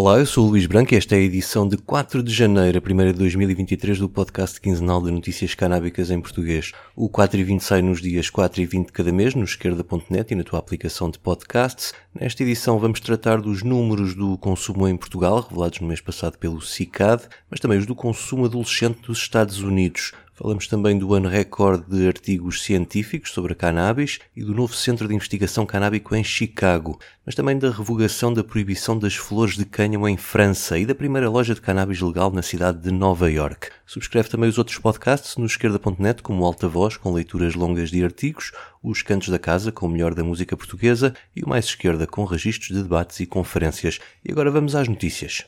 Olá, 0.00 0.20
eu 0.20 0.26
sou 0.26 0.46
o 0.46 0.50
Luís 0.50 0.64
Branco 0.64 0.94
e 0.94 0.96
esta 0.96 1.16
é 1.16 1.18
a 1.18 1.22
edição 1.22 1.66
de 1.66 1.76
4 1.76 2.22
de 2.22 2.32
janeiro, 2.32 2.78
a 2.78 2.80
primeira 2.80 3.12
de 3.12 3.18
2023, 3.18 3.98
do 3.98 4.08
podcast 4.08 4.60
quinzenal 4.60 5.02
de 5.02 5.10
notícias 5.10 5.56
canábicas 5.56 6.08
em 6.12 6.20
português. 6.20 6.70
O 6.94 7.08
4 7.08 7.40
e 7.40 7.42
20 7.42 7.60
sai 7.60 7.82
nos 7.82 8.00
dias 8.00 8.30
4 8.30 8.62
e 8.62 8.64
20 8.64 8.86
de 8.86 8.92
cada 8.92 9.10
mês 9.10 9.34
no 9.34 9.42
esquerda.net 9.42 10.32
e 10.32 10.36
na 10.36 10.44
tua 10.44 10.60
aplicação 10.60 11.10
de 11.10 11.18
podcasts. 11.18 11.92
Nesta 12.14 12.44
edição 12.44 12.78
vamos 12.78 13.00
tratar 13.00 13.40
dos 13.40 13.64
números 13.64 14.14
do 14.14 14.38
consumo 14.38 14.86
em 14.86 14.96
Portugal, 14.96 15.40
revelados 15.40 15.80
no 15.80 15.88
mês 15.88 16.00
passado 16.00 16.38
pelo 16.38 16.60
CICAD, 16.60 17.24
mas 17.50 17.58
também 17.58 17.76
os 17.76 17.84
do 17.84 17.96
consumo 17.96 18.44
adolescente 18.44 19.00
dos 19.02 19.18
Estados 19.18 19.58
Unidos. 19.62 20.12
Falamos 20.38 20.68
também 20.68 20.96
do 20.96 21.12
ano 21.14 21.28
recorde 21.28 21.84
de 21.90 22.06
artigos 22.06 22.62
científicos 22.62 23.32
sobre 23.32 23.54
a 23.54 23.56
cannabis 23.56 24.20
e 24.36 24.44
do 24.44 24.54
novo 24.54 24.72
centro 24.72 25.08
de 25.08 25.14
investigação 25.16 25.66
canábico 25.66 26.14
em 26.14 26.22
Chicago, 26.22 26.96
mas 27.26 27.34
também 27.34 27.58
da 27.58 27.72
revogação 27.72 28.32
da 28.32 28.44
proibição 28.44 28.96
das 28.96 29.16
flores 29.16 29.56
de 29.56 29.64
cânhamo 29.64 30.08
em 30.08 30.16
França 30.16 30.78
e 30.78 30.86
da 30.86 30.94
primeira 30.94 31.28
loja 31.28 31.56
de 31.56 31.60
cannabis 31.60 32.00
legal 32.00 32.30
na 32.30 32.40
cidade 32.40 32.78
de 32.78 32.92
Nova 32.92 33.28
York. 33.28 33.70
Subscreve 33.84 34.28
também 34.28 34.48
os 34.48 34.58
outros 34.58 34.78
podcasts 34.78 35.36
no 35.36 35.44
esquerda.net, 35.44 36.22
como 36.22 36.44
Alta 36.44 36.68
Voz, 36.68 36.96
com 36.96 37.12
leituras 37.12 37.56
longas 37.56 37.90
de 37.90 38.04
artigos, 38.04 38.52
os 38.80 39.02
Cantos 39.02 39.30
da 39.30 39.40
Casa, 39.40 39.72
com 39.72 39.86
o 39.86 39.90
melhor 39.90 40.14
da 40.14 40.22
música 40.22 40.56
portuguesa, 40.56 41.14
e 41.34 41.42
o 41.42 41.48
Mais 41.48 41.64
Esquerda, 41.64 42.06
com 42.06 42.24
registros 42.24 42.76
de 42.76 42.80
debates 42.84 43.18
e 43.18 43.26
conferências. 43.26 43.98
E 44.24 44.30
agora 44.30 44.52
vamos 44.52 44.76
às 44.76 44.86
notícias. 44.86 45.44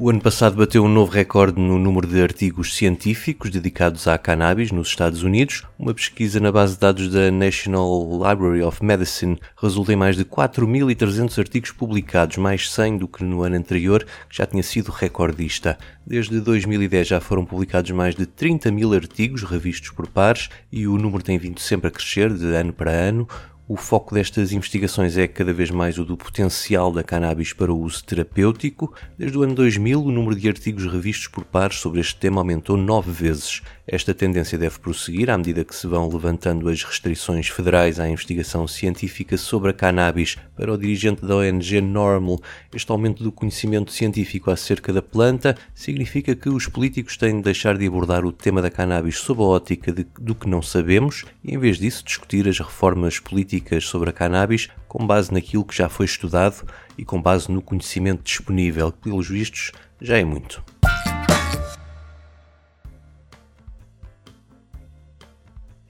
O 0.00 0.10
ano 0.10 0.20
passado 0.20 0.54
bateu 0.54 0.84
um 0.84 0.88
novo 0.88 1.10
recorde 1.10 1.60
no 1.60 1.76
número 1.76 2.06
de 2.06 2.22
artigos 2.22 2.76
científicos 2.76 3.50
dedicados 3.50 4.06
à 4.06 4.16
cannabis 4.16 4.70
nos 4.70 4.86
Estados 4.86 5.24
Unidos. 5.24 5.64
Uma 5.76 5.92
pesquisa 5.92 6.38
na 6.38 6.52
base 6.52 6.74
de 6.74 6.80
dados 6.80 7.08
da 7.10 7.32
National 7.32 8.08
Library 8.12 8.62
of 8.62 8.84
Medicine 8.84 9.40
resulta 9.60 9.92
em 9.92 9.96
mais 9.96 10.16
de 10.16 10.24
4.300 10.24 11.36
artigos 11.36 11.72
publicados, 11.72 12.36
mais 12.36 12.70
100 12.70 12.98
do 12.98 13.08
que 13.08 13.24
no 13.24 13.42
ano 13.42 13.56
anterior, 13.56 14.04
que 14.30 14.36
já 14.36 14.46
tinha 14.46 14.62
sido 14.62 14.92
recordista. 14.92 15.76
Desde 16.06 16.40
2010 16.40 17.08
já 17.08 17.20
foram 17.20 17.44
publicados 17.44 17.90
mais 17.90 18.14
de 18.14 18.24
30 18.24 18.70
mil 18.70 18.94
artigos 18.94 19.42
revistos 19.42 19.90
por 19.90 20.06
pares 20.06 20.48
e 20.70 20.86
o 20.86 20.96
número 20.96 21.24
tem 21.24 21.38
vindo 21.38 21.58
sempre 21.58 21.88
a 21.88 21.90
crescer 21.90 22.32
de 22.32 22.46
ano 22.54 22.72
para 22.72 22.92
ano. 22.92 23.26
O 23.70 23.76
foco 23.76 24.14
destas 24.14 24.50
investigações 24.50 25.18
é 25.18 25.28
cada 25.28 25.52
vez 25.52 25.70
mais 25.70 25.98
o 25.98 26.04
do 26.04 26.16
potencial 26.16 26.90
da 26.90 27.04
cannabis 27.04 27.52
para 27.52 27.70
o 27.70 27.78
uso 27.78 28.02
terapêutico. 28.02 28.94
Desde 29.18 29.36
o 29.36 29.42
ano 29.42 29.54
2000, 29.54 30.02
o 30.04 30.10
número 30.10 30.34
de 30.34 30.48
artigos 30.48 30.90
revistos 30.90 31.28
por 31.28 31.44
pares 31.44 31.76
sobre 31.76 32.00
este 32.00 32.16
tema 32.16 32.40
aumentou 32.40 32.78
nove 32.78 33.12
vezes. 33.12 33.60
Esta 33.90 34.12
tendência 34.12 34.58
deve 34.58 34.78
prosseguir 34.80 35.30
à 35.30 35.38
medida 35.38 35.64
que 35.64 35.74
se 35.74 35.86
vão 35.86 36.10
levantando 36.12 36.68
as 36.68 36.84
restrições 36.84 37.48
federais 37.48 37.98
à 37.98 38.06
investigação 38.06 38.68
científica 38.68 39.38
sobre 39.38 39.70
a 39.70 39.72
cannabis. 39.72 40.36
Para 40.54 40.74
o 40.74 40.76
dirigente 40.76 41.24
da 41.24 41.36
ONG 41.36 41.80
Normal, 41.80 42.38
este 42.74 42.92
aumento 42.92 43.24
do 43.24 43.32
conhecimento 43.32 43.90
científico 43.90 44.50
acerca 44.50 44.92
da 44.92 45.00
planta 45.00 45.56
significa 45.74 46.36
que 46.36 46.50
os 46.50 46.66
políticos 46.66 47.16
têm 47.16 47.38
de 47.38 47.44
deixar 47.44 47.78
de 47.78 47.86
abordar 47.86 48.26
o 48.26 48.32
tema 48.32 48.60
da 48.60 48.70
cannabis 48.70 49.16
sob 49.20 49.40
a 49.40 49.46
ótica 49.46 49.90
de, 49.90 50.06
do 50.20 50.34
que 50.34 50.46
não 50.46 50.60
sabemos 50.60 51.24
e, 51.42 51.54
em 51.54 51.58
vez 51.58 51.78
disso, 51.78 52.04
discutir 52.04 52.46
as 52.46 52.58
reformas 52.58 53.18
políticas 53.18 53.86
sobre 53.86 54.10
a 54.10 54.12
cannabis 54.12 54.68
com 54.86 55.06
base 55.06 55.32
naquilo 55.32 55.64
que 55.64 55.74
já 55.74 55.88
foi 55.88 56.04
estudado 56.04 56.62
e 56.98 57.06
com 57.06 57.22
base 57.22 57.50
no 57.50 57.62
conhecimento 57.62 58.22
disponível, 58.22 58.92
que, 58.92 58.98
pelos 58.98 59.30
vistos, 59.30 59.72
já 59.98 60.18
é 60.18 60.24
muito. 60.26 60.62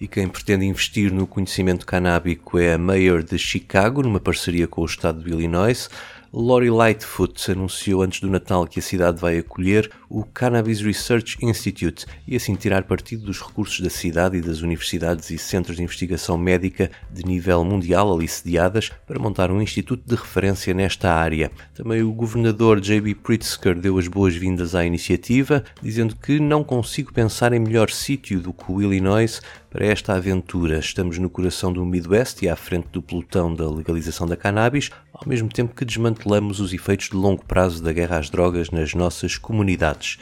E 0.01 0.07
quem 0.07 0.29
pretende 0.29 0.65
investir 0.65 1.13
no 1.13 1.27
conhecimento 1.27 1.85
canábico 1.85 2.59
é 2.59 2.75
a 2.75 2.79
Mayor 2.79 3.23
de 3.23 3.39
Chicago, 3.39 4.03
numa 4.03 4.21
parceria 4.21 4.69
com 4.69 4.83
o 4.83 4.87
estado 4.87 5.23
de 5.23 5.31
Illinois. 5.31 5.89
Lori 6.31 6.69
Lightfoot 6.69 7.51
anunciou 7.51 8.03
antes 8.03 8.21
do 8.21 8.29
Natal 8.29 8.67
que 8.67 8.81
a 8.81 8.83
cidade 8.83 9.19
vai 9.19 9.39
acolher 9.39 9.91
o 10.11 10.23
Cannabis 10.23 10.83
Research 10.83 11.39
Institute 11.41 12.05
e 12.27 12.37
assim 12.37 12.55
tirar 12.55 12.83
partido 12.83 13.25
dos 13.25 13.41
recursos 13.41 13.81
da 13.81 13.89
cidade 13.89 14.37
e 14.37 14.43
das 14.43 14.61
universidades 14.61 15.31
e 15.31 15.39
centros 15.39 15.79
de 15.79 15.83
investigação 15.83 16.37
médica 16.37 16.91
de 17.11 17.25
nível 17.25 17.65
mundial 17.65 18.15
ali 18.15 18.29
sediadas 18.29 18.91
para 19.07 19.19
montar 19.19 19.51
um 19.51 19.63
instituto 19.63 20.03
de 20.07 20.17
referência 20.17 20.75
nesta 20.75 21.11
área. 21.11 21.51
Também 21.75 22.03
o 22.03 22.13
governador 22.13 22.79
J.B. 22.79 23.15
Pritzker 23.15 23.75
deu 23.75 23.97
as 23.97 24.07
boas-vindas 24.07 24.75
à 24.75 24.85
iniciativa, 24.85 25.65
dizendo 25.83 26.15
que 26.15 26.39
não 26.39 26.63
consigo 26.63 27.11
pensar 27.11 27.55
em 27.55 27.59
melhor 27.59 27.89
sítio 27.89 28.39
do 28.39 28.53
que 28.53 28.71
o 28.71 28.83
Illinois 28.83 29.41
para 29.71 29.87
esta 29.87 30.15
aventura. 30.15 30.79
Estamos 30.79 31.19
no 31.19 31.29
coração 31.29 31.73
do 31.73 31.85
Midwest 31.85 32.43
e 32.43 32.49
à 32.49 32.57
frente 32.57 32.89
do 32.93 33.03
pelotão 33.03 33.55
da 33.55 33.69
legalização 33.69 34.27
da 34.27 34.37
cannabis, 34.37 34.91
ao 35.13 35.29
mesmo 35.29 35.49
tempo 35.49 35.75
que 35.75 35.85
desmantelamos 35.85 36.61
os 36.61 36.73
efeitos 36.73 37.11
de 37.11 37.17
longo 37.17 37.45
prazo 37.45 37.83
da 37.83 37.93
guerra 37.93 38.19
às 38.19 38.31
drogas 38.31 38.71
nas 38.71 38.95
nossas 38.95 39.37
comunidades. 39.37 40.19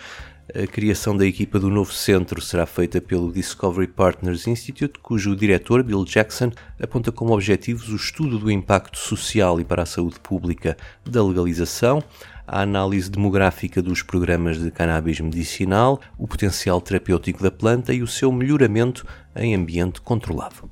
A 0.54 0.66
criação 0.66 1.16
da 1.16 1.26
equipa 1.26 1.58
do 1.58 1.68
novo 1.68 1.92
centro 1.92 2.40
será 2.40 2.66
feita 2.66 3.00
pelo 3.00 3.32
Discovery 3.32 3.88
Partners 3.88 4.46
Institute, 4.46 4.98
cujo 5.00 5.34
diretor, 5.34 5.82
Bill 5.82 6.04
Jackson, 6.04 6.52
aponta 6.80 7.10
como 7.10 7.34
objetivos 7.34 7.88
o 7.88 7.96
estudo 7.96 8.38
do 8.38 8.50
impacto 8.50 8.96
social 8.96 9.60
e 9.60 9.64
para 9.64 9.82
a 9.82 9.86
saúde 9.86 10.20
pública 10.20 10.76
da 11.04 11.24
legalização, 11.24 12.00
a 12.46 12.62
análise 12.62 13.10
demográfica 13.10 13.82
dos 13.82 14.02
programas 14.02 14.58
de 14.58 14.70
cannabis 14.70 15.20
medicinal, 15.20 16.00
o 16.16 16.26
potencial 16.26 16.80
terapêutico 16.80 17.42
da 17.42 17.50
planta 17.50 17.92
e 17.92 18.02
o 18.02 18.06
seu 18.06 18.30
melhoramento 18.30 19.06
em 19.34 19.54
ambiente 19.54 20.00
controlado. 20.00 20.68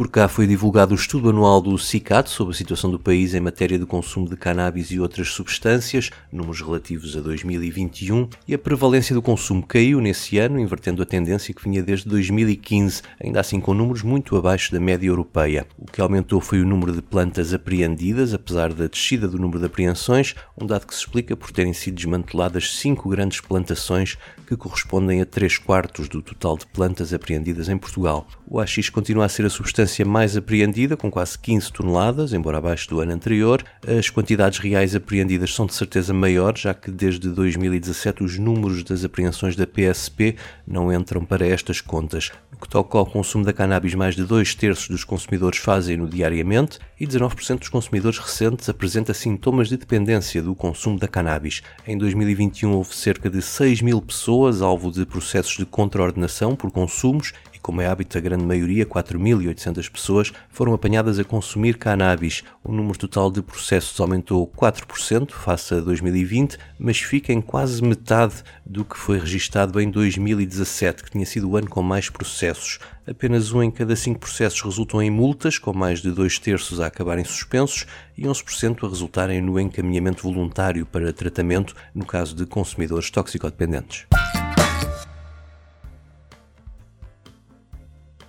Por 0.00 0.08
cá 0.08 0.28
foi 0.28 0.46
divulgado 0.46 0.92
o 0.92 0.96
estudo 0.96 1.28
anual 1.28 1.60
do 1.60 1.76
CICAT 1.76 2.30
sobre 2.30 2.54
a 2.54 2.56
situação 2.56 2.90
do 2.90 2.98
país 2.98 3.34
em 3.34 3.40
matéria 3.40 3.78
de 3.78 3.84
consumo 3.84 4.26
de 4.26 4.34
cannabis 4.34 4.90
e 4.90 4.98
outras 4.98 5.28
substâncias, 5.28 6.08
números 6.32 6.62
relativos 6.62 7.14
a 7.18 7.20
2021, 7.20 8.26
e 8.48 8.54
a 8.54 8.58
prevalência 8.58 9.14
do 9.14 9.20
consumo 9.20 9.62
caiu 9.62 10.00
nesse 10.00 10.38
ano, 10.38 10.58
invertendo 10.58 11.02
a 11.02 11.04
tendência 11.04 11.52
que 11.52 11.62
vinha 11.62 11.82
desde 11.82 12.08
2015, 12.08 13.02
ainda 13.22 13.40
assim 13.40 13.60
com 13.60 13.74
números 13.74 14.02
muito 14.02 14.38
abaixo 14.38 14.72
da 14.72 14.80
média 14.80 15.06
europeia. 15.06 15.66
O 15.76 15.84
que 15.84 16.00
aumentou 16.00 16.40
foi 16.40 16.62
o 16.62 16.66
número 16.66 16.92
de 16.92 17.02
plantas 17.02 17.52
apreendidas, 17.52 18.32
apesar 18.32 18.72
da 18.72 18.86
descida 18.86 19.28
do 19.28 19.38
número 19.38 19.58
de 19.58 19.66
apreensões, 19.66 20.34
um 20.58 20.64
dado 20.64 20.86
que 20.86 20.94
se 20.94 21.00
explica 21.00 21.36
por 21.36 21.52
terem 21.52 21.74
sido 21.74 21.96
desmanteladas 21.96 22.78
cinco 22.78 23.10
grandes 23.10 23.42
plantações 23.42 24.16
que 24.46 24.56
correspondem 24.56 25.20
a 25.20 25.26
3 25.26 25.58
quartos 25.58 26.08
do 26.08 26.22
total 26.22 26.56
de 26.56 26.66
plantas 26.66 27.12
apreendidas 27.12 27.68
em 27.68 27.76
Portugal. 27.76 28.26
O 28.48 28.58
AX 28.58 28.88
continua 28.88 29.26
a 29.26 29.28
ser 29.28 29.44
a 29.44 29.50
substância 29.50 29.89
substância 29.90 30.04
mais 30.04 30.36
apreendida, 30.36 30.96
com 30.96 31.10
quase 31.10 31.38
15 31.38 31.72
toneladas, 31.72 32.32
embora 32.32 32.58
abaixo 32.58 32.88
do 32.88 33.00
ano 33.00 33.12
anterior. 33.12 33.62
As 33.86 34.08
quantidades 34.08 34.58
reais 34.58 34.94
apreendidas 34.94 35.52
são 35.54 35.66
de 35.66 35.74
certeza 35.74 36.14
maiores, 36.14 36.62
já 36.62 36.72
que 36.72 36.90
desde 36.90 37.28
2017 37.28 38.22
os 38.22 38.38
números 38.38 38.84
das 38.84 39.04
apreensões 39.04 39.56
da 39.56 39.66
PSP 39.66 40.36
não 40.66 40.92
entram 40.92 41.24
para 41.24 41.46
estas 41.46 41.80
contas. 41.80 42.30
No 42.52 42.58
que 42.58 42.68
toca 42.68 42.96
ao 42.96 43.06
consumo 43.06 43.44
da 43.44 43.52
cannabis, 43.52 43.94
mais 43.94 44.14
de 44.14 44.24
dois 44.24 44.54
terços 44.54 44.88
dos 44.88 45.04
consumidores 45.04 45.58
fazem-no 45.58 46.08
diariamente 46.08 46.78
e 46.98 47.06
19% 47.06 47.58
dos 47.58 47.68
consumidores 47.68 48.18
recentes 48.18 48.68
apresenta 48.68 49.12
sintomas 49.12 49.68
de 49.68 49.76
dependência 49.76 50.42
do 50.42 50.54
consumo 50.54 50.98
da 50.98 51.08
cannabis. 51.08 51.62
Em 51.86 51.98
2021 51.98 52.72
houve 52.72 52.94
cerca 52.94 53.28
de 53.28 53.42
6 53.42 53.82
mil 53.82 54.00
pessoas 54.00 54.62
alvo 54.62 54.90
de 54.92 55.04
processos 55.04 55.56
de 55.56 55.66
contraordenação 55.66 56.54
por 56.54 56.70
consumos 56.70 57.32
como 57.60 57.80
é 57.80 57.86
hábito, 57.86 58.16
a 58.16 58.20
grande 58.20 58.44
maioria, 58.44 58.86
4.800 58.86 59.90
pessoas, 59.90 60.32
foram 60.48 60.72
apanhadas 60.72 61.18
a 61.18 61.24
consumir 61.24 61.76
cannabis. 61.76 62.42
O 62.64 62.72
número 62.72 62.98
total 62.98 63.30
de 63.30 63.42
processos 63.42 63.98
aumentou 64.00 64.46
4% 64.46 65.32
face 65.32 65.74
a 65.74 65.80
2020, 65.80 66.58
mas 66.78 66.98
fica 66.98 67.32
em 67.32 67.40
quase 67.40 67.82
metade 67.82 68.42
do 68.64 68.84
que 68.84 68.96
foi 68.96 69.18
registado 69.18 69.80
em 69.80 69.90
2017, 69.90 71.04
que 71.04 71.10
tinha 71.10 71.26
sido 71.26 71.50
o 71.50 71.56
ano 71.56 71.68
com 71.68 71.82
mais 71.82 72.08
processos. 72.08 72.78
Apenas 73.06 73.52
um 73.52 73.62
em 73.62 73.70
cada 73.70 73.96
cinco 73.96 74.20
processos 74.20 74.62
resultam 74.62 75.02
em 75.02 75.10
multas, 75.10 75.58
com 75.58 75.72
mais 75.72 76.00
de 76.00 76.10
dois 76.10 76.38
terços 76.38 76.80
a 76.80 76.86
acabarem 76.86 77.24
suspensos 77.24 77.86
e 78.16 78.22
11% 78.22 78.86
a 78.86 78.88
resultarem 78.88 79.40
no 79.40 79.58
encaminhamento 79.58 80.22
voluntário 80.22 80.86
para 80.86 81.12
tratamento 81.12 81.74
no 81.94 82.04
caso 82.04 82.36
de 82.36 82.46
consumidores 82.46 83.10
toxicodependentes. 83.10 84.06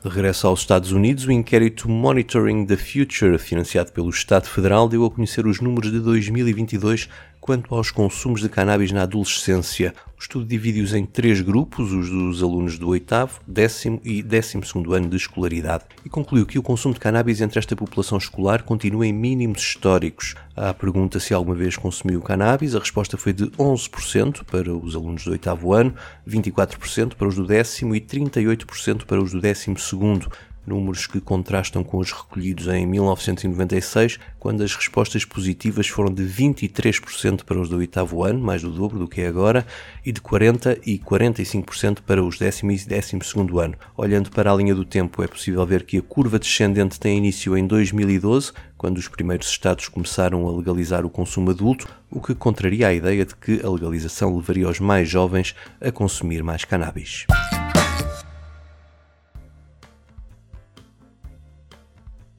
De 0.04 0.10
regresso 0.10 0.48
aos 0.48 0.62
Estados 0.62 0.92
Unidos, 0.92 1.28
o 1.28 1.32
inquérito 1.32 1.88
Monitoring 1.88 2.66
the 2.66 2.76
Future, 2.76 3.38
financiado 3.38 3.92
pelo 3.92 4.10
Estado 4.10 4.48
Federal, 4.48 4.90
deu 4.90 5.06
a 5.06 5.12
conhecer 5.12 5.46
os 5.46 5.62
números 5.62 5.92
de 5.92 6.00
2022 6.00 7.08
quanto 7.42 7.74
aos 7.74 7.90
consumos 7.90 8.40
de 8.40 8.48
cannabis 8.48 8.92
na 8.92 9.02
adolescência. 9.02 9.94
O 10.16 10.22
estudo 10.22 10.46
divide-os 10.46 10.94
em 10.94 11.04
três 11.04 11.42
grupos, 11.42 11.92
os 11.92 12.08
dos 12.08 12.44
alunos 12.44 12.78
do 12.78 12.88
oitavo, 12.90 13.42
décimo 13.48 14.00
e 14.06 14.22
décimo 14.22 14.64
segundo 14.64 14.94
ano 14.94 15.10
de 15.10 15.16
escolaridade, 15.16 15.86
e 16.06 16.10
concluiu 16.10 16.46
que 16.46 16.60
o 16.60 16.64
consumo 16.64 16.94
de 16.94 17.00
cannabis 17.00 17.42
entre 17.42 17.58
esta 17.58 17.76
população 17.76 18.20
escolar 18.20 18.62
continua 18.62 19.08
em 19.08 19.12
mínimos 19.12 19.60
históricos. 19.64 20.36
À 20.56 20.72
pergunta 20.76 21.20
se 21.20 21.34
alguma 21.34 21.56
vez 21.56 21.76
consumiu 21.76 22.22
cannabis, 22.22 22.76
a 22.76 22.80
resposta 22.80 23.18
foi 23.18 23.34
de 23.34 23.46
11% 23.46 24.44
para 24.44 24.72
os 24.72 24.96
alunos 24.96 25.26
do 25.26 25.32
oitavo 25.32 25.74
ano, 25.74 25.96
24% 26.30 27.16
para 27.16 27.28
os 27.28 27.36
do 27.36 27.48
décimo 27.48 27.96
e 27.96 28.00
38% 28.00 29.06
para 29.06 29.20
os 29.20 29.32
do 29.32 29.42
décimo 29.42 29.80
segundo 29.80 30.30
números 30.66 31.08
que 31.08 31.20
contrastam 31.20 31.84
com 31.84 31.98
os 31.98 32.12
recolhidos 32.12 32.68
em 32.68 32.86
1996, 32.86 34.20
quando 34.40 34.64
as 34.64 34.76
respostas 34.76 35.26
positivas 35.26 35.88
foram 35.88 36.14
de 36.14 36.24
23% 36.24 37.44
para 37.44 37.60
os 37.60 37.70
do 37.70 37.78
oitavo 37.78 38.24
ano, 38.24 38.40
mais 38.40 38.62
do 38.62 38.72
dobro 38.72 39.00
do 39.00 39.08
que 39.08 39.22
é 39.22 39.28
agora, 39.28 39.66
e 40.06 40.12
de 40.12 40.22
40% 40.22 40.80
e 40.86 40.98
45% 41.00 42.00
para 42.06 42.24
os 42.24 42.38
décimo 42.38 42.72
e 42.72 42.78
décimo 42.78 43.24
segundo 43.24 43.60
ano. 43.60 43.76
Olhando 43.96 44.32
para 44.32 44.52
a 44.52 44.56
linha 44.56 44.76
do 44.76 44.86
tempo, 44.86 45.24
é 45.24 45.28
possível 45.28 45.66
ver 45.66 45.84
que 45.84 45.98
a 45.98 46.02
curva 46.02 46.40
descendente 46.40 47.00
tem 47.00 47.18
início 47.18 47.58
em 47.58 47.66
2012, 47.66 48.52
quando 48.78 48.98
os 48.98 49.08
primeiros 49.08 49.48
estados 49.48 49.88
começaram 49.88 50.48
a 50.48 50.52
legalizar 50.52 51.06
o 51.06 51.10
consumo 51.10 51.52
adulto, 51.52 51.88
o 52.10 52.20
que 52.20 52.34
contraria 52.34 52.88
a 52.88 52.94
ideia 52.94 53.26
de 53.26 53.36
que 53.36 53.62
a 53.64 53.70
legalização 53.70 54.36
levaria 54.36 54.68
os 54.68 54.80
mais 54.80 55.08
jovens 55.08 55.56
a 55.80 55.92
consumir 55.92 56.44
mais 56.44 56.66
cannabis. 56.66 57.26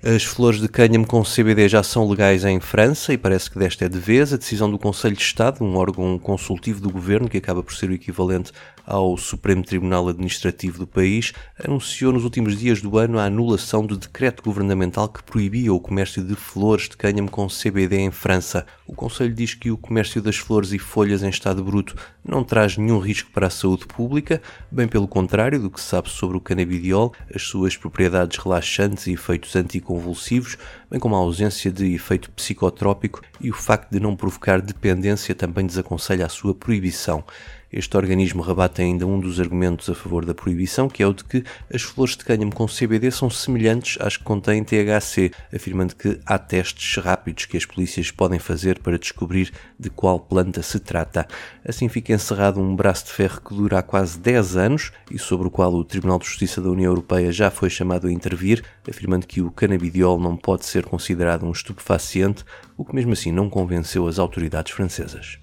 As 0.05 0.25
flores 0.25 0.61
de 0.61 0.67
cânhamo 0.67 1.07
com 1.07 1.23
CBD 1.23 1.69
já 1.69 1.81
são 1.81 2.09
legais 2.11 2.45
em 2.45 2.59
França 2.59 3.13
e 3.13 3.17
parece 3.17 3.49
que 3.49 3.57
desta 3.57 3.85
é 3.85 3.89
de 3.89 4.01
vez. 4.01 4.33
A 4.33 4.37
decisão 4.37 4.69
do 4.69 4.77
Conselho 4.77 5.15
de 5.15 5.23
Estado, 5.23 5.63
um 5.63 5.77
órgão 5.77 6.19
consultivo 6.19 6.81
do 6.81 6.91
governo 6.91 7.29
que 7.29 7.37
acaba 7.37 7.63
por 7.63 7.73
ser 7.73 7.89
o 7.89 7.93
equivalente 7.93 8.51
ao 8.87 9.17
Supremo 9.17 9.63
Tribunal 9.63 10.09
Administrativo 10.09 10.79
do 10.79 10.87
país, 10.87 11.33
anunciou 11.63 12.13
nos 12.13 12.25
últimos 12.25 12.59
dias 12.59 12.81
do 12.81 12.99
ano 12.99 13.19
a 13.19 13.25
anulação 13.25 13.85
do 13.85 13.97
decreto 13.97 14.43
governamental 14.43 15.09
que 15.09 15.23
proibia 15.23 15.73
o 15.73 15.81
comércio 15.81 16.23
de 16.23 16.35
flores 16.35 16.89
de 16.89 16.97
cânhamo 16.97 17.31
com 17.31 17.47
CBD 17.47 17.99
em 17.99 18.11
França. 18.11 18.67
O 18.87 18.95
Conselho 18.95 19.35
diz 19.35 19.55
que 19.55 19.71
o 19.71 19.77
comércio 19.77 20.21
das 20.21 20.37
flores 20.37 20.73
e 20.73 20.79
folhas 20.79 21.23
em 21.23 21.29
estado 21.29 21.63
bruto 21.65 21.97
não 22.25 22.45
traz 22.45 22.77
nenhum 22.77 22.99
risco 22.99 23.31
para 23.31 23.47
a 23.47 23.51
saúde 23.51 23.87
pública, 23.87 24.41
bem 24.71 24.87
pelo 24.87 25.09
contrário 25.09 25.61
do 25.61 25.71
que 25.71 25.81
se 25.81 25.87
sabe 25.87 26.09
sobre 26.09 26.37
o 26.37 26.41
canabidiol, 26.41 27.13
as 27.35 27.43
suas 27.43 27.77
propriedades 27.77 28.39
relaxantes 28.39 29.07
e 29.07 29.13
efeitos 29.13 29.55
anticonvulsivos, 29.57 30.57
bem 30.91 31.01
como 31.01 31.17
a 31.17 31.19
ausência 31.19 31.71
de 31.71 31.95
efeito 31.95 32.31
psicotrópico 32.31 33.21
e 33.41 33.51
o 33.51 33.55
facto 33.55 33.91
de 33.91 34.01
não 34.01 34.17
provocar 34.17 34.61
dependência 34.61 35.35
também 35.35 35.67
desaconselha 35.67 36.27
a 36.27 36.29
sua 36.29 36.55
proibição. 36.55 37.25
Este 37.73 37.97
organismo 37.97 38.43
rebate 38.43 38.83
ainda 38.83 39.07
um 39.07 39.19
dos 39.19 39.41
argumentos 39.41 39.89
a 39.89 39.95
favor 39.95 40.27
da 40.27 40.35
proibição, 40.35 40.91
que 40.91 41.03
é 41.03 41.07
o 41.07 41.15
de 41.15 41.25
que 41.25 41.43
as 41.73 41.81
flores 41.81 42.15
de 42.15 42.23
cânhamo 42.23 42.55
com 42.55 42.67
CBD 42.67 43.11
são 43.11 43.31
semelhantes 43.31 43.97
às 43.99 44.19
que 44.19 44.25
contêm 44.25 44.63
THC, 44.63 45.33
afirmando 45.55 45.97
que 45.97 46.21
há 46.27 46.39
testes 46.39 47.03
rápidos 47.03 47.47
que 47.47 47.57
as 47.57 47.65
polícias 47.65 48.11
podem 48.11 48.39
fazer 48.39 48.79
para 48.81 48.99
descobrir 48.99 49.51
de 49.79 49.89
qual 49.89 50.21
planta 50.21 50.63
se 50.63 50.79
trata. 50.79 51.27
Assim 51.67 51.89
fica 51.89 52.13
encerrado 52.13 52.61
um 52.61 52.77
braço 52.77 53.07
de 53.07 53.13
ferro 53.13 53.41
que 53.41 53.55
dura 53.55 53.79
há 53.79 53.83
quase 53.83 54.19
10 54.19 54.57
anos 54.57 54.93
e 55.11 55.19
sobre 55.19 55.47
o 55.47 55.51
qual 55.51 55.73
o 55.73 55.83
Tribunal 55.83 56.19
de 56.19 56.27
Justiça 56.27 56.61
da 56.61 56.69
União 56.69 56.91
Europeia 56.91 57.33
já 57.33 57.51
foi 57.51 57.71
chamado 57.71 58.07
a 58.07 58.13
intervir, 58.13 58.63
afirmando 58.87 59.27
que 59.27 59.41
o 59.41 59.51
canabidiol 59.51 60.21
não 60.21 60.37
pode 60.37 60.67
ser 60.67 60.85
considerado 60.85 61.47
um 61.47 61.53
estupefaciente, 61.53 62.45
o 62.77 62.85
que 62.85 62.95
mesmo 62.95 63.15
assim 63.15 63.33
não 63.33 63.49
convenceu 63.49 64.07
as 64.07 64.19
autoridades 64.19 64.73
francesas. 64.73 65.39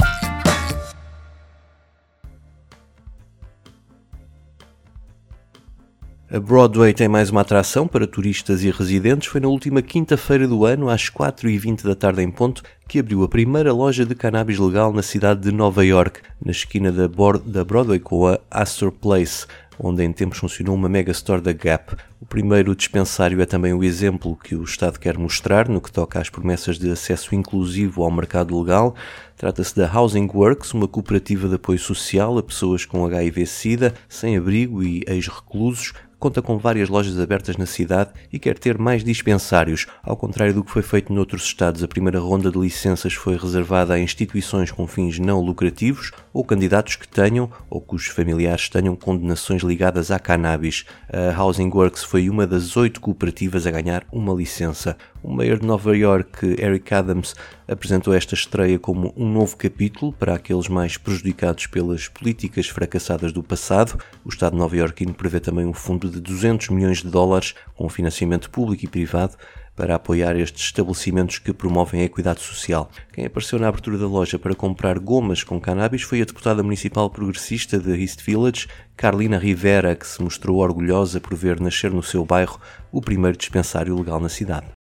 A 6.32 6.40
Broadway 6.40 6.94
tem 6.94 7.08
mais 7.08 7.32
uma 7.32 7.42
atração 7.42 7.88
para 7.88 8.06
turistas 8.06 8.64
e 8.64 8.70
residentes. 8.70 9.28
Foi 9.28 9.42
na 9.42 9.48
última 9.48 9.82
quinta-feira 9.82 10.48
do 10.48 10.64
ano, 10.64 10.88
às 10.88 11.10
4h20 11.10 11.82
da 11.82 11.96
tarde 11.96 12.22
em 12.22 12.30
ponto, 12.30 12.62
que 12.88 13.00
abriu 13.00 13.24
a 13.24 13.28
primeira 13.28 13.74
loja 13.74 14.06
de 14.06 14.14
cannabis 14.14 14.60
legal 14.60 14.94
na 14.94 15.02
cidade 15.02 15.42
de 15.42 15.52
Nova 15.52 15.84
York, 15.84 16.22
na 16.46 16.52
esquina 16.52 16.92
da, 16.92 17.08
da 17.44 17.66
Broadway 17.66 18.00
com 18.00 18.28
a 18.28 18.40
Astor 18.52 18.92
Place, 18.92 19.48
onde 19.80 20.04
em 20.04 20.14
tempos 20.14 20.38
funcionou 20.38 20.76
uma 20.76 20.88
mega 20.88 21.12
store 21.12 21.42
da 21.42 21.52
Gap. 21.52 21.96
O 22.22 22.28
primeiro 22.28 22.76
dispensário 22.76 23.42
é 23.42 23.46
também 23.48 23.74
o 23.74 23.84
exemplo 23.84 24.36
que 24.36 24.56
o 24.56 24.64
Estado 24.64 25.00
quer 25.00 25.18
mostrar 25.18 25.68
no 25.68 25.82
que 25.82 25.92
toca 25.92 26.20
às 26.20 26.30
promessas 26.30 26.78
de 26.78 26.92
acesso 26.92 27.34
inclusivo 27.34 28.04
ao 28.04 28.12
mercado 28.12 28.56
legal. 28.60 28.94
Trata-se 29.36 29.76
da 29.76 29.92
Housing 29.92 30.30
Works, 30.32 30.76
uma 30.76 30.88
cooperativa 30.88 31.48
de 31.48 31.56
apoio 31.56 31.80
social 31.80 32.38
a 32.38 32.44
pessoas 32.44 32.86
com 32.86 33.04
HIV-Sida, 33.04 33.96
sem 34.08 34.38
abrigo 34.38 34.84
e 34.84 35.04
ex-reclusos, 35.08 35.94
conta 36.20 36.42
com 36.42 36.58
várias 36.58 36.90
lojas 36.90 37.18
abertas 37.18 37.56
na 37.56 37.66
cidade 37.66 38.12
e 38.32 38.38
quer 38.38 38.60
ter 38.60 38.78
mais 38.78 39.04
dispensários. 39.04 39.88
Ao 40.04 40.18
contrário 40.18 40.54
do 40.54 40.64
que 40.64 40.72
foi 40.72 40.82
feito 40.82 41.14
noutros 41.14 41.44
estados, 41.44 41.82
a 41.82 41.88
primeira 41.88 42.20
ronda 42.20 42.52
de 42.52 42.60
licenças 42.60 43.14
foi 43.14 43.38
reservada 43.38 43.94
a 43.94 44.00
instituições 44.00 44.70
com 44.70 44.86
fins 44.86 45.18
não 45.18 45.40
lucrativos 45.40 46.12
ou 46.34 46.44
candidatos 46.44 46.98
que 46.98 47.08
tenham 47.08 47.50
ou 47.70 47.80
cujos 47.80 48.10
familiares 48.10 48.68
tenham 48.68 48.96
condenações 48.96 49.64
ligadas 49.64 50.12
à 50.12 50.20
cannabis. 50.20 50.86
A 51.12 51.42
Housing 51.42 51.70
Works 51.70 52.04
foi 52.04 52.30
uma 52.30 52.46
das 52.46 52.76
oito 52.76 53.00
cooperativas 53.00 53.66
a 53.66 53.72
ganhar 53.72 54.06
uma 54.12 54.34
licença. 54.34 54.98
O 55.22 55.34
mayor 55.34 55.60
de 55.60 55.66
Nova 55.66 55.96
York, 55.96 56.56
Eric 56.58 56.94
Adams, 56.94 57.36
apresentou 57.68 58.14
esta 58.14 58.34
estreia 58.34 58.80
como 58.80 59.14
um 59.18 59.30
novo 59.30 59.58
capítulo 59.58 60.14
para 60.14 60.34
aqueles 60.34 60.70
mais 60.70 60.98
prejudicados 60.98 61.68
pelas 61.68 62.08
políticas 62.08 62.68
fracassadas 62.68 63.34
do 63.34 63.44
passado. 63.44 64.00
O 64.24 64.30
Estado 64.30 64.54
de 64.54 64.60
Nova 64.60 64.78
York 64.78 65.06
prevê 65.14 65.42
também 65.42 65.66
um 65.66 65.74
fundo 65.74 66.10
de 66.10 66.22
200 66.22 66.70
milhões 66.70 67.02
de 67.02 67.10
dólares 67.10 67.54
com 67.76 67.90
financiamento 67.90 68.50
público 68.50 68.86
e 68.86 68.88
privado 68.88 69.36
para 69.76 69.96
apoiar 69.96 70.36
estes 70.38 70.66
estabelecimentos 70.66 71.40
que 71.40 71.54
promovem 71.54 72.02
a 72.02 72.06
equidade 72.06 72.42
social. 72.42 72.90
Quem 73.14 73.26
apareceu 73.26 73.58
na 73.58 73.70
abertura 73.70 73.98
da 73.98 74.08
loja 74.08 74.38
para 74.38 74.54
comprar 74.54 75.00
gomas 75.00 75.42
com 75.44 75.60
cannabis 75.60 76.02
foi 76.02 76.22
a 76.22 76.26
deputada 76.26 76.62
municipal 76.62 77.10
progressista 77.10 77.80
de 77.80 77.92
East 78.02 78.22
Village, 78.22 78.68
Carlina 78.98 79.38
Rivera, 79.38 79.96
que 79.96 80.06
se 80.06 80.22
mostrou 80.22 80.58
orgulhosa 80.58 81.22
por 81.22 81.34
ver 81.34 81.62
nascer 81.62 81.92
no 81.92 82.04
seu 82.04 82.26
bairro 82.26 82.60
o 82.92 83.02
primeiro 83.02 83.38
dispensário 83.38 83.96
legal 83.96 84.20
na 84.20 84.28
cidade. 84.28 84.79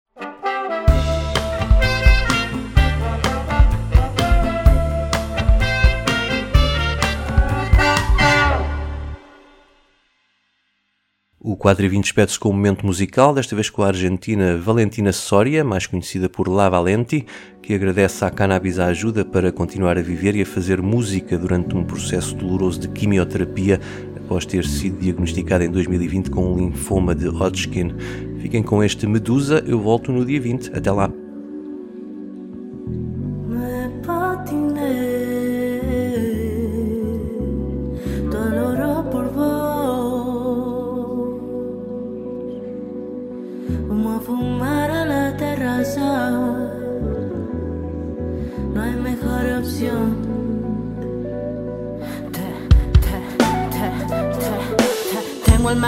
O 11.58 11.60
4 11.60 11.84
e 11.84 11.88
20 11.88 12.04
despede-se 12.04 12.38
com 12.38 12.50
um 12.50 12.52
momento 12.52 12.86
musical, 12.86 13.34
desta 13.34 13.56
vez 13.56 13.68
com 13.68 13.82
a 13.82 13.88
argentina 13.88 14.56
Valentina 14.56 15.12
Soria, 15.12 15.64
mais 15.64 15.88
conhecida 15.88 16.28
por 16.28 16.46
La 16.46 16.68
Valenti, 16.68 17.26
que 17.60 17.74
agradece 17.74 18.24
à 18.24 18.30
cannabis 18.30 18.78
a 18.78 18.86
ajuda 18.86 19.24
para 19.24 19.50
continuar 19.50 19.98
a 19.98 20.00
viver 20.00 20.36
e 20.36 20.42
a 20.42 20.46
fazer 20.46 20.80
música 20.80 21.36
durante 21.36 21.74
um 21.74 21.82
processo 21.82 22.32
doloroso 22.36 22.78
de 22.78 22.88
quimioterapia 22.88 23.80
após 24.16 24.46
ter 24.46 24.64
sido 24.64 25.00
diagnosticada 25.00 25.64
em 25.64 25.70
2020 25.70 26.30
com 26.30 26.52
um 26.52 26.56
linfoma 26.56 27.12
de 27.12 27.26
Hodgkin. 27.26 27.92
Fiquem 28.38 28.62
com 28.62 28.80
este 28.80 29.04
Medusa, 29.08 29.60
eu 29.66 29.80
volto 29.80 30.12
no 30.12 30.24
dia 30.24 30.40
20. 30.40 30.76
Até 30.76 30.92
lá! 30.92 31.10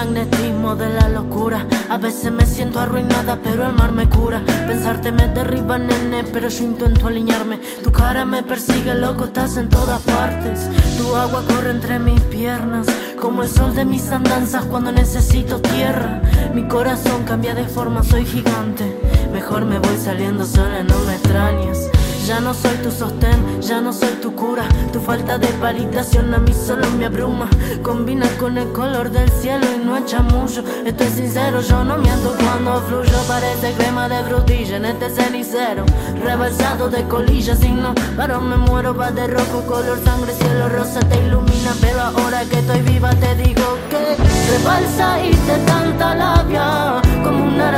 Magnetismo 0.01 0.77
de 0.77 0.89
la 0.89 1.11
locura. 1.11 1.67
A 1.91 1.99
veces 1.99 2.33
me 2.33 2.47
siento 2.47 2.81
arruinada, 2.81 3.39
pero 3.45 3.67
el 3.67 3.75
mar 3.75 3.93
me 3.93 4.09
cura. 4.09 4.41
Pensarte 4.67 5.13
me 5.13 5.29
derriba, 5.29 5.77
nene, 5.77 6.25
pero 6.33 6.49
yo 6.49 6.65
intento 6.65 7.09
alinearme. 7.09 7.59
Tu 7.85 7.93
cara 7.93 8.25
me 8.25 8.43
persigue, 8.43 8.95
loco, 8.95 9.25
estás 9.25 9.59
en 9.59 9.69
todas 9.69 10.01
partes. 10.01 10.71
Tu 10.97 11.15
agua 11.15 11.45
corre 11.47 11.73
entre 11.73 11.99
mis 11.99 12.21
piernas, 12.23 12.87
como 13.21 13.43
el 13.43 13.51
sol 13.51 13.75
de 13.75 13.85
mis 13.85 14.11
andanzas 14.11 14.65
cuando 14.65 14.91
necesito 14.91 15.61
tierra. 15.61 16.23
Mi 16.55 16.67
corazón 16.67 17.25
cambia 17.25 17.55
de 17.55 17.67
forma, 17.67 18.03
soy 18.03 18.25
gigante. 18.25 18.99
Mejor 19.35 19.67
me 19.67 19.79
voy 19.81 19.99
saliendo 19.99 20.47
sola, 20.47 20.83
no 20.83 20.99
me 21.01 21.15
extrañes. 21.17 21.91
Ya 22.31 22.39
no 22.39 22.55
soy 22.55 22.77
tu 22.77 22.93
sostén, 22.93 23.61
ya 23.61 23.81
no 23.81 23.93
soy 23.93 24.15
tu 24.23 24.33
cura. 24.37 24.63
Tu 24.93 25.01
falta 25.01 25.37
de 25.37 25.49
validación 25.59 26.33
a 26.33 26.39
mí 26.39 26.53
solo 26.53 26.89
me 26.91 27.07
abruma. 27.07 27.51
Combina 27.83 28.25
con 28.39 28.57
el 28.57 28.71
color 28.71 29.11
del 29.11 29.29
cielo 29.33 29.67
y 29.75 29.85
no 29.85 29.97
echa 29.97 30.23
mucho. 30.23 30.63
Estoy 30.87 31.09
sincero, 31.09 31.61
yo 31.61 31.83
no 31.83 31.99
miento 31.99 32.33
cuando 32.39 32.83
fluyo. 32.83 33.19
Parece 33.27 33.73
crema 33.73 34.09
de 34.09 34.23
frutilla 34.23 34.77
en 34.77 34.85
este 34.85 35.11
cenicero. 35.11 35.85
Rebalsado 36.23 36.89
de 36.89 37.03
colillas, 37.09 37.59
si 37.59 37.73
no 37.73 37.95
pero 38.17 38.41
me 38.41 38.57
muero. 38.57 38.95
Va 38.95 39.11
de 39.11 39.27
rojo, 39.27 39.67
color 39.67 39.99
sangre, 40.05 40.33
cielo 40.33 40.69
rosa 40.69 41.01
te 41.01 41.19
ilumina. 41.27 41.73
Pero 41.81 42.01
ahora 42.01 42.45
que 42.45 42.61
estoy 42.61 42.81
viva 42.83 43.11
te 43.11 43.35
digo 43.43 43.77
que 43.91 44.17
rebalsa 44.53 45.21
y 45.25 45.31
te 45.33 45.59
tanta 45.67 46.15
labia. 46.15 47.03
Como 47.25 47.47
una 47.47 47.73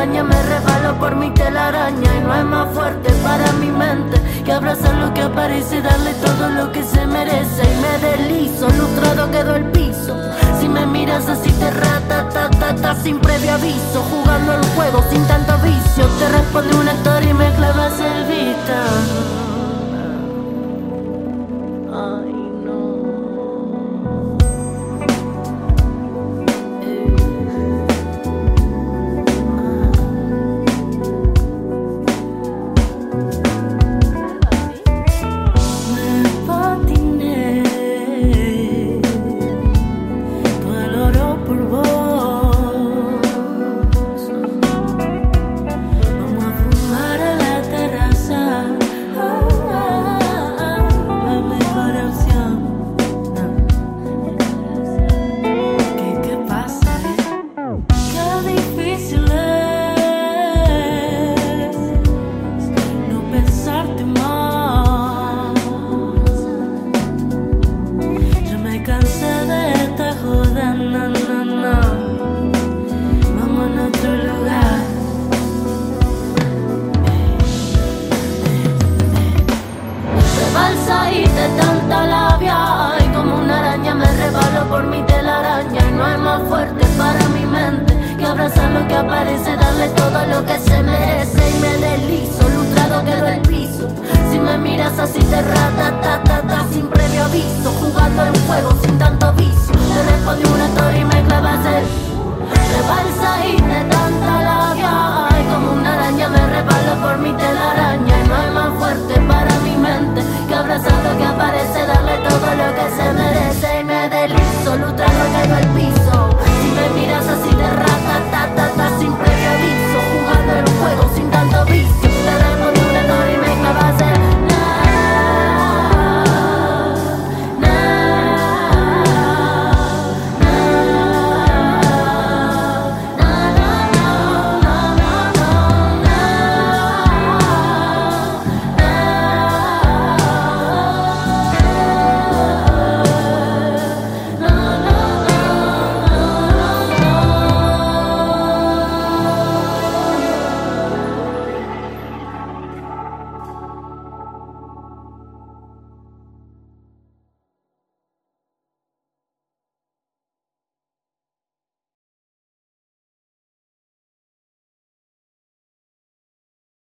que 4.52 4.56
abrazar 4.56 4.94
lo 4.96 5.14
que 5.14 5.22
aparece, 5.22 5.80
darle 5.80 6.12
todo 6.14 6.50
lo 6.50 6.72
que 6.72 6.82
se 6.82 7.06
merece 7.06 7.62
y 7.62 7.80
me 7.80 7.98
deslizo, 8.06 8.68
lustrado 8.68 9.30
quedó 9.30 9.56
el 9.56 9.64
piso. 9.70 10.14
Si 10.60 10.68
me 10.68 10.84
miras 10.84 11.26
así 11.26 11.50
te 11.52 11.70
rata, 11.70 12.28
ta, 12.28 12.50
ta, 12.50 12.74
ta, 12.74 12.94
sin 12.94 13.18
previo 13.18 13.54
aviso, 13.54 14.02
jugando 14.10 14.54
el 14.54 14.64
juego 14.74 15.02
sin 15.10 15.24
tanto 15.26 15.56
vicio, 15.58 16.06
te 16.18 16.28
responde 16.28 16.76
un 16.76 16.86
actor 16.86 17.22
y 17.22 17.32
me 17.32 17.50
clavas 17.54 17.98
el 17.98 18.24
vista. 18.26 19.21